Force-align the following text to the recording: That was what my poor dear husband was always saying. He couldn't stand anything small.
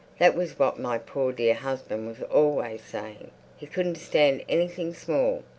That 0.17 0.33
was 0.33 0.57
what 0.57 0.79
my 0.79 0.97
poor 0.97 1.31
dear 1.31 1.53
husband 1.53 2.07
was 2.07 2.23
always 2.23 2.81
saying. 2.81 3.29
He 3.55 3.67
couldn't 3.67 3.97
stand 3.97 4.43
anything 4.49 4.95
small. 4.95 5.43